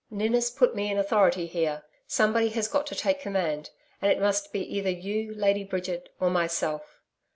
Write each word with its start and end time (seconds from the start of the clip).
Ninnis 0.09 0.49
put 0.49 0.73
me 0.75 0.89
in 0.89 0.97
authority 0.97 1.45
here. 1.45 1.83
Somebody 2.07 2.49
has 2.49 2.67
got 2.67 2.87
to 2.87 2.95
take 2.95 3.19
command, 3.19 3.69
and 4.01 4.11
it 4.11 4.19
must 4.19 4.51
be 4.51 4.61
either 4.61 4.89
you, 4.89 5.31
Lady 5.35 5.63
Bridget, 5.63 6.09
or 6.19 6.31
myself. 6.31 7.03